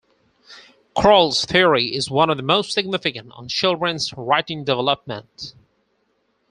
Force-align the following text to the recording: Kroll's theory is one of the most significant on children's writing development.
Kroll's 0.95 1.45
theory 1.45 1.93
is 1.93 2.09
one 2.09 2.31
of 2.31 2.37
the 2.37 2.41
most 2.41 2.71
significant 2.73 3.31
on 3.33 3.47
children's 3.47 4.11
writing 4.17 4.63
development. 4.63 5.53